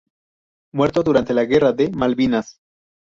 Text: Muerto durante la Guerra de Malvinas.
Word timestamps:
Muerto 0.73 1.03
durante 1.03 1.31
la 1.35 1.45
Guerra 1.45 1.73
de 1.73 1.91
Malvinas. 1.91 2.59